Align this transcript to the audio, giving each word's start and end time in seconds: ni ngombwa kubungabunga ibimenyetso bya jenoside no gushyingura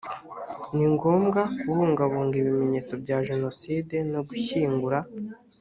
ni 0.75 0.85
ngombwa 0.93 1.41
kubungabunga 1.59 2.35
ibimenyetso 2.41 2.93
bya 3.03 3.17
jenoside 3.27 3.95
no 4.13 4.21
gushyingura 4.27 4.99